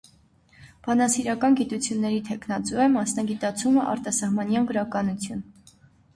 [0.85, 5.47] Բանասիրական գիտությունների թեկնածու է (մասնագիտացումը՝ արտասահմանյան գրականություն)։